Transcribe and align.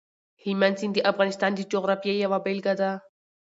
هلمند 0.43 0.75
سیند 0.79 0.93
د 0.95 0.99
افغانستان 1.11 1.51
د 1.55 1.59
جغرافیې 1.71 2.13
یوه 2.23 2.37
بېلګه 2.45 2.73
ده. 2.79 2.91